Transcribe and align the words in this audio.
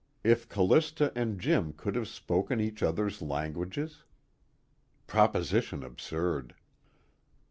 If 0.23 0.49
Callista 0.49 1.11
and 1.15 1.39
Jim 1.39 1.73
could 1.73 1.93
have 1.93 2.07
spoken 2.07 2.59
each 2.59 2.81
other's 2.81 3.21
languages? 3.21 4.03
_Proposition 5.07 5.85
absurd. 5.85 6.55